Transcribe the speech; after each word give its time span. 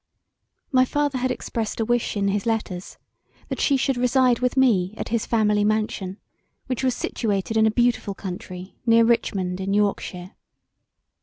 My 0.71 0.83
father 0.83 1.19
had 1.19 1.29
expressed 1.29 1.79
a 1.79 1.85
wish 1.85 2.17
in 2.17 2.29
his 2.29 2.47
letters 2.47 2.97
that 3.49 3.61
she 3.61 3.77
should 3.77 3.97
reside 3.97 4.39
with 4.39 4.57
me 4.57 4.95
at 4.97 5.09
his 5.09 5.27
family 5.27 5.63
mansion 5.63 6.17
which 6.65 6.83
was 6.83 6.95
situated 6.95 7.55
in 7.55 7.67
a 7.67 7.69
beautiful 7.69 8.15
country 8.15 8.79
near 8.83 9.05
Richmond 9.05 9.59
in 9.61 9.75
Yorkshire. 9.75 10.31